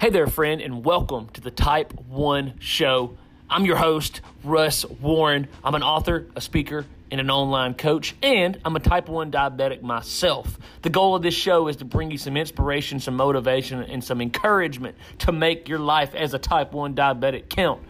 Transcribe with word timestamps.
Hey 0.00 0.08
there, 0.08 0.28
friend, 0.28 0.62
and 0.62 0.82
welcome 0.82 1.28
to 1.34 1.42
the 1.42 1.50
Type 1.50 1.92
1 2.08 2.54
Show. 2.58 3.18
I'm 3.50 3.66
your 3.66 3.76
host, 3.76 4.22
Russ 4.42 4.86
Warren. 4.86 5.46
I'm 5.62 5.74
an 5.74 5.82
author, 5.82 6.26
a 6.34 6.40
speaker, 6.40 6.86
and 7.10 7.20
an 7.20 7.30
online 7.30 7.74
coach, 7.74 8.14
and 8.22 8.58
I'm 8.64 8.74
a 8.76 8.80
type 8.80 9.10
1 9.10 9.30
diabetic 9.30 9.82
myself. 9.82 10.58
The 10.80 10.88
goal 10.88 11.16
of 11.16 11.22
this 11.22 11.34
show 11.34 11.68
is 11.68 11.76
to 11.76 11.84
bring 11.84 12.10
you 12.10 12.16
some 12.16 12.38
inspiration, 12.38 12.98
some 12.98 13.14
motivation, 13.14 13.82
and 13.82 14.02
some 14.02 14.22
encouragement 14.22 14.96
to 15.18 15.32
make 15.32 15.68
your 15.68 15.78
life 15.78 16.14
as 16.14 16.32
a 16.32 16.38
type 16.38 16.72
1 16.72 16.94
diabetic 16.94 17.50
count. 17.50 17.82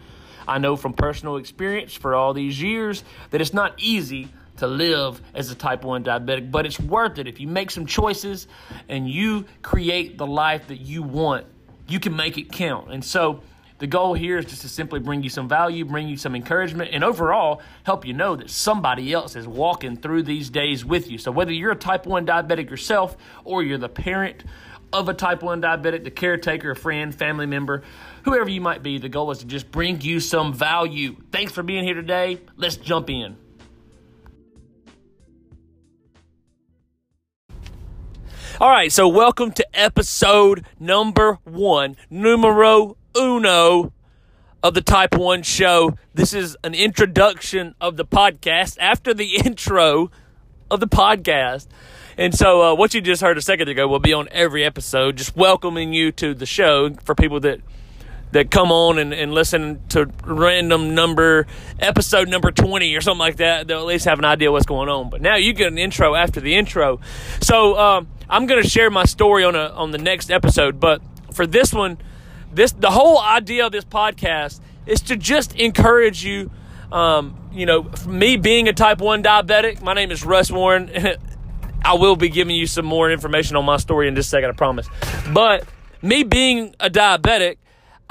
I 0.45 0.57
know 0.57 0.75
from 0.75 0.91
personal 0.91 1.37
experience 1.37 1.93
for 1.93 2.13
all 2.13 2.33
these 2.33 2.61
years 2.61 3.05
that 3.29 3.39
it's 3.39 3.53
not 3.53 3.75
easy 3.77 4.27
to 4.57 4.67
live 4.67 5.21
as 5.33 5.49
a 5.49 5.55
type 5.55 5.85
1 5.85 6.03
diabetic, 6.03 6.51
but 6.51 6.65
it's 6.65 6.77
worth 6.77 7.19
it 7.19 7.27
if 7.29 7.39
you 7.39 7.47
make 7.47 7.71
some 7.71 7.85
choices 7.85 8.49
and 8.89 9.09
you 9.09 9.45
create 9.61 10.17
the 10.17 10.27
life 10.27 10.67
that 10.67 10.81
you 10.81 11.03
want 11.03 11.45
you 11.87 11.99
can 11.99 12.15
make 12.15 12.37
it 12.37 12.51
count. 12.51 12.91
And 12.91 13.03
so 13.03 13.41
the 13.79 13.87
goal 13.87 14.13
here 14.13 14.37
is 14.37 14.45
just 14.45 14.61
to 14.61 14.69
simply 14.69 14.99
bring 14.99 15.23
you 15.23 15.29
some 15.29 15.49
value, 15.49 15.83
bring 15.85 16.07
you 16.07 16.15
some 16.15 16.35
encouragement, 16.35 16.91
and 16.93 17.03
overall 17.03 17.61
help 17.83 18.05
you 18.05 18.13
know 18.13 18.35
that 18.35 18.49
somebody 18.51 19.11
else 19.11 19.35
is 19.35 19.47
walking 19.47 19.97
through 19.97 20.23
these 20.23 20.51
days 20.51 20.85
with 20.85 21.09
you. 21.09 21.17
So 21.17 21.31
whether 21.31 21.51
you're 21.51 21.71
a 21.71 21.75
type 21.75 22.05
1 22.05 22.25
diabetic 22.27 22.69
yourself 22.69 23.17
or 23.43 23.63
you're 23.63 23.79
the 23.79 23.89
parent 23.89 24.43
of 24.93 25.09
a 25.09 25.15
type 25.15 25.41
1 25.41 25.63
diabetic, 25.63 26.03
the 26.03 26.11
caretaker, 26.11 26.71
a 26.71 26.75
friend, 26.75 27.15
family 27.15 27.47
member, 27.47 27.81
whoever 28.23 28.49
you 28.49 28.61
might 28.61 28.83
be, 28.83 28.99
the 28.99 29.09
goal 29.09 29.31
is 29.31 29.39
to 29.39 29.45
just 29.45 29.71
bring 29.71 29.99
you 30.01 30.19
some 30.19 30.53
value. 30.53 31.15
Thanks 31.31 31.51
for 31.51 31.63
being 31.63 31.83
here 31.83 31.95
today. 31.95 32.39
Let's 32.57 32.77
jump 32.77 33.09
in. 33.09 33.35
All 38.61 38.69
right, 38.69 38.91
so 38.91 39.07
welcome 39.07 39.51
to 39.53 39.65
episode 39.73 40.63
number 40.79 41.39
one, 41.45 41.97
numero 42.11 42.95
uno 43.17 43.91
of 44.61 44.75
the 44.75 44.81
Type 44.83 45.15
1 45.15 45.41
show. 45.41 45.97
This 46.13 46.31
is 46.31 46.55
an 46.63 46.75
introduction 46.75 47.73
of 47.81 47.97
the 47.97 48.05
podcast 48.05 48.77
after 48.79 49.15
the 49.15 49.37
intro 49.43 50.11
of 50.69 50.79
the 50.79 50.87
podcast. 50.87 51.69
And 52.19 52.35
so, 52.35 52.61
uh, 52.61 52.75
what 52.75 52.93
you 52.93 53.01
just 53.01 53.23
heard 53.23 53.35
a 53.39 53.41
second 53.41 53.67
ago 53.67 53.87
will 53.87 53.97
be 53.97 54.13
on 54.13 54.29
every 54.29 54.63
episode, 54.63 55.15
just 55.15 55.35
welcoming 55.35 55.91
you 55.91 56.11
to 56.11 56.35
the 56.35 56.45
show 56.45 56.91
for 57.03 57.15
people 57.15 57.39
that 57.39 57.61
that 58.31 58.49
come 58.49 58.71
on 58.71 58.97
and, 58.97 59.13
and 59.13 59.33
listen 59.33 59.81
to 59.89 60.09
random 60.23 60.95
number 60.95 61.47
episode 61.79 62.29
number 62.29 62.51
20 62.51 62.95
or 62.95 63.01
something 63.01 63.19
like 63.19 63.37
that 63.37 63.67
they'll 63.67 63.79
at 63.79 63.85
least 63.85 64.05
have 64.05 64.19
an 64.19 64.25
idea 64.25 64.51
what's 64.51 64.65
going 64.65 64.89
on. 64.89 65.09
But 65.09 65.21
now 65.21 65.35
you 65.35 65.53
get 65.53 65.67
an 65.67 65.77
intro 65.77 66.15
after 66.15 66.39
the 66.39 66.55
intro. 66.55 66.99
So 67.41 67.77
um, 67.77 68.07
i'm 68.29 68.45
going 68.45 68.61
to 68.61 68.67
share 68.67 68.89
my 68.89 69.05
story 69.05 69.43
on 69.43 69.55
a 69.55 69.67
on 69.67 69.91
the 69.91 69.97
next 69.97 70.31
episode 70.31 70.79
but 70.79 71.01
for 71.33 71.45
this 71.45 71.73
one 71.73 71.97
this 72.53 72.71
the 72.71 72.89
whole 72.89 73.19
idea 73.19 73.65
of 73.65 73.71
this 73.71 73.85
podcast 73.85 74.59
is 74.85 75.01
to 75.01 75.17
just 75.17 75.53
encourage 75.55 76.23
you 76.23 76.49
um, 76.91 77.37
you 77.51 77.65
know 77.65 77.89
me 78.07 78.37
being 78.37 78.67
a 78.67 78.73
type 78.73 78.99
1 78.99 79.23
diabetic 79.23 79.81
my 79.81 79.93
name 79.93 80.11
is 80.11 80.25
russ 80.25 80.49
warren. 80.51 80.89
I 81.83 81.95
will 81.95 82.15
be 82.15 82.29
giving 82.29 82.55
you 82.55 82.67
some 82.67 82.85
more 82.85 83.09
information 83.09 83.55
on 83.55 83.65
my 83.65 83.77
story 83.77 84.07
in 84.07 84.15
just 84.15 84.27
a 84.27 84.29
second 84.29 84.51
i 84.51 84.53
promise. 84.53 84.87
But 85.33 85.67
me 86.01 86.21
being 86.23 86.75
a 86.79 86.91
diabetic 86.91 87.57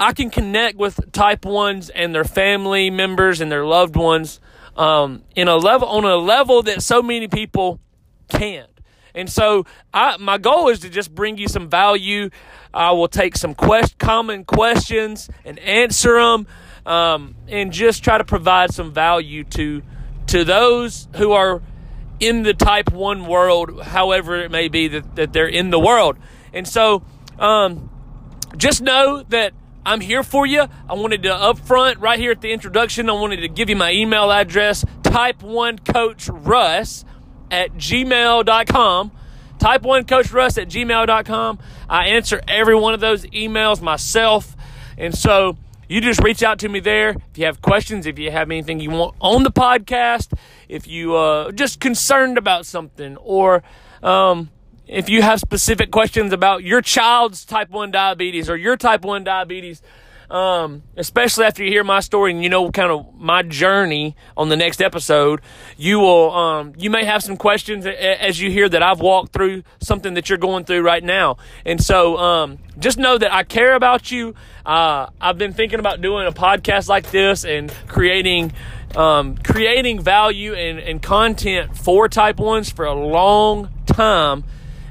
I 0.01 0.13
can 0.13 0.31
connect 0.31 0.79
with 0.79 1.11
type 1.11 1.45
ones 1.45 1.91
and 1.91 2.13
their 2.13 2.23
family 2.23 2.89
members 2.89 3.39
and 3.39 3.51
their 3.51 3.63
loved 3.63 3.95
ones 3.95 4.39
um, 4.75 5.21
in 5.35 5.47
a 5.47 5.55
level 5.55 5.87
on 5.87 6.05
a 6.05 6.15
level 6.15 6.63
that 6.63 6.81
so 6.81 7.03
many 7.03 7.27
people 7.27 7.79
can't. 8.27 8.67
And 9.13 9.29
so, 9.29 9.67
I, 9.93 10.17
my 10.17 10.39
goal 10.39 10.69
is 10.69 10.79
to 10.79 10.89
just 10.89 11.13
bring 11.13 11.37
you 11.37 11.47
some 11.47 11.69
value. 11.69 12.31
I 12.73 12.91
will 12.93 13.09
take 13.09 13.37
some 13.37 13.53
quest, 13.53 13.99
common 13.99 14.43
questions 14.43 15.29
and 15.45 15.59
answer 15.59 16.19
them, 16.19 16.47
um, 16.83 17.35
and 17.47 17.71
just 17.71 18.03
try 18.03 18.17
to 18.17 18.23
provide 18.23 18.73
some 18.73 18.91
value 18.91 19.43
to 19.43 19.83
to 20.27 20.43
those 20.43 21.09
who 21.17 21.33
are 21.33 21.61
in 22.19 22.41
the 22.41 22.55
type 22.55 22.91
one 22.91 23.27
world, 23.27 23.83
however 23.83 24.37
it 24.37 24.49
may 24.49 24.67
be 24.67 24.87
that, 24.87 25.15
that 25.15 25.33
they're 25.33 25.45
in 25.45 25.69
the 25.69 25.79
world. 25.79 26.17
And 26.53 26.67
so, 26.67 27.03
um, 27.37 27.89
just 28.57 28.81
know 28.81 29.23
that 29.29 29.53
I'm 29.85 30.01
here 30.01 30.23
for 30.23 30.45
you. 30.45 30.65
I 30.89 30.93
wanted 30.93 31.23
to 31.23 31.29
upfront 31.29 32.01
right 32.01 32.19
here 32.19 32.31
at 32.31 32.41
the 32.41 32.51
introduction, 32.51 33.09
I 33.09 33.13
wanted 33.13 33.37
to 33.37 33.47
give 33.47 33.69
you 33.69 33.75
my 33.75 33.91
email 33.91 34.31
address, 34.31 34.85
type 35.03 35.41
one 35.41 35.79
coach 35.79 36.29
russ 36.29 37.05
at 37.49 37.73
gmail.com. 37.73 39.11
Type 39.59 39.83
one 39.83 40.05
coach 40.05 40.31
russ 40.31 40.57
at 40.57 40.69
gmail.com. 40.69 41.59
I 41.87 42.07
answer 42.07 42.41
every 42.47 42.75
one 42.75 42.95
of 42.95 42.99
those 42.99 43.25
emails 43.27 43.79
myself. 43.79 44.55
And 44.97 45.15
so 45.15 45.55
you 45.87 46.01
just 46.01 46.23
reach 46.23 46.41
out 46.41 46.57
to 46.59 46.69
me 46.69 46.79
there 46.79 47.09
if 47.09 47.37
you 47.37 47.45
have 47.45 47.61
questions, 47.61 48.07
if 48.07 48.17
you 48.17 48.31
have 48.31 48.49
anything 48.49 48.79
you 48.79 48.89
want 48.89 49.15
on 49.19 49.43
the 49.43 49.51
podcast, 49.51 50.33
if 50.69 50.87
you 50.87 51.15
uh 51.15 51.51
just 51.51 51.79
concerned 51.79 52.37
about 52.37 52.65
something 52.65 53.17
or 53.17 53.61
um 54.01 54.49
if 54.91 55.09
you 55.09 55.21
have 55.21 55.39
specific 55.39 55.89
questions 55.89 56.33
about 56.33 56.63
your 56.63 56.81
child's 56.81 57.45
type 57.45 57.69
1 57.69 57.91
diabetes 57.91 58.49
or 58.49 58.57
your 58.57 58.75
type 58.75 59.03
1 59.03 59.23
diabetes, 59.23 59.81
um, 60.29 60.83
especially 60.97 61.45
after 61.45 61.63
you 61.63 61.71
hear 61.71 61.83
my 61.83 62.01
story 62.01 62.31
and 62.31 62.43
you 62.43 62.49
know 62.49 62.71
kind 62.71 62.91
of 62.91 63.13
my 63.15 63.41
journey 63.41 64.15
on 64.35 64.49
the 64.49 64.55
next 64.57 64.81
episode, 64.81 65.41
you 65.77 65.99
will 65.99 66.31
um, 66.31 66.73
you 66.77 66.89
may 66.89 67.05
have 67.05 67.23
some 67.23 67.37
questions 67.37 67.85
as 67.85 68.39
you 68.39 68.51
hear 68.51 68.67
that 68.69 68.83
I've 68.83 68.99
walked 68.99 69.33
through 69.33 69.63
something 69.79 70.13
that 70.13 70.29
you're 70.29 70.37
going 70.37 70.63
through 70.65 70.81
right 70.81 71.03
now, 71.03 71.37
and 71.65 71.83
so 71.83 72.17
um, 72.17 72.59
just 72.79 72.97
know 72.97 73.17
that 73.17 73.33
I 73.33 73.43
care 73.43 73.75
about 73.75 74.09
you. 74.09 74.33
Uh, 74.65 75.07
I've 75.19 75.37
been 75.37 75.51
thinking 75.51 75.79
about 75.79 76.01
doing 76.01 76.27
a 76.27 76.31
podcast 76.31 76.87
like 76.87 77.11
this 77.11 77.43
and 77.43 77.73
creating 77.87 78.53
um, 78.95 79.35
creating 79.35 80.01
value 80.01 80.53
and, 80.53 80.79
and 80.79 81.01
content 81.01 81.77
for 81.77 82.07
type 82.07 82.39
ones 82.39 82.69
for 82.69 82.85
a 82.85 82.93
long 82.93 83.69
time 83.85 84.45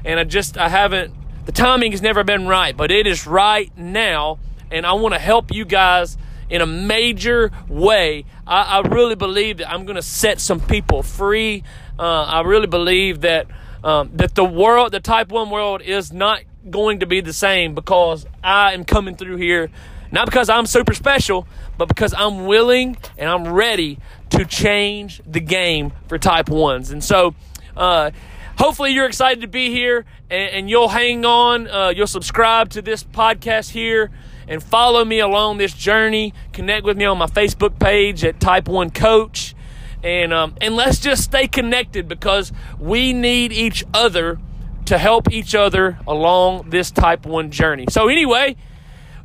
and 0.05 0.19
I 0.19 0.23
just 0.23 0.57
I 0.57 0.69
haven't 0.69 1.13
the 1.45 1.51
timing 1.51 1.91
has 1.91 2.01
never 2.01 2.23
been 2.23 2.47
right, 2.47 2.75
but 2.75 2.91
it 2.91 3.07
is 3.07 3.25
right 3.25 3.75
now, 3.77 4.39
and 4.69 4.85
I 4.85 4.93
want 4.93 5.13
to 5.13 5.19
help 5.19 5.53
you 5.53 5.65
guys 5.65 6.17
in 6.49 6.61
a 6.61 6.65
major 6.65 7.51
way. 7.67 8.25
I, 8.45 8.79
I 8.79 8.87
really 8.87 9.15
believe 9.15 9.57
that 9.57 9.71
I'm 9.71 9.85
going 9.85 9.95
to 9.95 10.03
set 10.03 10.39
some 10.39 10.59
people 10.59 11.01
free. 11.01 11.63
Uh, 11.97 12.23
I 12.23 12.41
really 12.41 12.67
believe 12.67 13.21
that 13.21 13.47
um, 13.83 14.11
that 14.13 14.35
the 14.35 14.45
world, 14.45 14.91
the 14.91 14.99
Type 14.99 15.31
One 15.31 15.49
world, 15.49 15.81
is 15.81 16.11
not 16.13 16.43
going 16.69 16.99
to 16.99 17.07
be 17.07 17.21
the 17.21 17.33
same 17.33 17.73
because 17.73 18.27
I 18.43 18.73
am 18.73 18.85
coming 18.85 19.15
through 19.15 19.37
here, 19.37 19.71
not 20.11 20.25
because 20.25 20.49
I'm 20.49 20.67
super 20.67 20.93
special, 20.93 21.47
but 21.77 21.87
because 21.87 22.13
I'm 22.13 22.45
willing 22.45 22.97
and 23.17 23.27
I'm 23.27 23.47
ready 23.47 23.97
to 24.29 24.45
change 24.45 25.21
the 25.25 25.39
game 25.39 25.93
for 26.07 26.19
Type 26.19 26.49
Ones, 26.49 26.91
and 26.91 27.03
so. 27.03 27.33
Uh, 27.75 28.11
hopefully 28.57 28.91
you're 28.91 29.07
excited 29.07 29.41
to 29.41 29.47
be 29.47 29.69
here 29.69 30.05
and, 30.29 30.51
and 30.51 30.69
you'll 30.69 30.89
hang 30.89 31.25
on. 31.25 31.67
Uh, 31.67 31.89
you'll 31.89 32.07
subscribe 32.07 32.69
to 32.69 32.81
this 32.81 33.03
podcast 33.03 33.71
here 33.71 34.11
and 34.47 34.61
follow 34.61 35.05
me 35.05 35.19
along 35.19 35.57
this 35.57 35.73
journey. 35.73 36.33
Connect 36.53 36.85
with 36.85 36.97
me 36.97 37.05
on 37.05 37.17
my 37.17 37.27
Facebook 37.27 37.79
page 37.79 38.23
at 38.23 38.39
Type 38.39 38.67
One 38.67 38.89
Coach, 38.89 39.55
and 40.03 40.33
um, 40.33 40.55
and 40.59 40.75
let's 40.75 40.99
just 40.99 41.23
stay 41.23 41.47
connected 41.47 42.07
because 42.07 42.51
we 42.79 43.13
need 43.13 43.51
each 43.53 43.85
other 43.93 44.39
to 44.85 44.97
help 44.97 45.31
each 45.31 45.55
other 45.55 45.99
along 46.05 46.69
this 46.69 46.91
Type 46.91 47.25
One 47.25 47.49
journey. 47.51 47.85
So 47.89 48.09
anyway, 48.09 48.57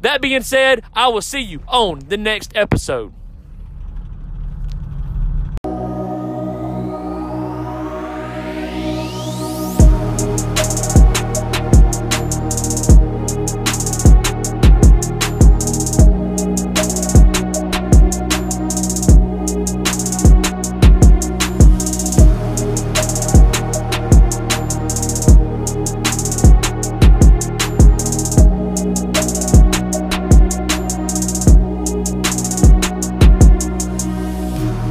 that 0.03 0.21
being 0.21 0.43
said, 0.43 0.85
I 0.95 1.09
will 1.09 1.23
see 1.23 1.41
you 1.41 1.63
on 1.67 2.01
the 2.07 2.17
next 2.17 2.53
episode. 2.55 3.13